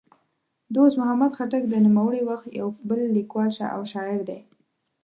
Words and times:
دوست 0.75 0.95
محمد 1.01 1.31
خټک 1.37 1.63
د 1.69 1.73
نوموړي 1.85 2.21
وخت 2.29 2.47
یو 2.59 2.67
بل 2.89 2.99
لیکوال 3.15 3.49
او 3.75 3.81
شاعر 3.91 4.19
دی. 4.29 4.39